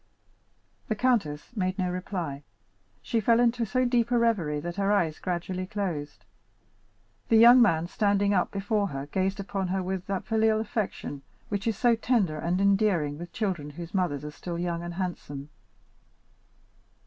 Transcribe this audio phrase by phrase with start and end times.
[0.87, 2.41] The countess made no reply.
[3.03, 6.25] She fell into so deep a reverie that her eyes gradually closed.
[7.29, 11.67] The young man, standing up before her, gazed upon her with that filial affection which
[11.67, 15.49] is so tender and endearing with children whose mothers are still young and handsome.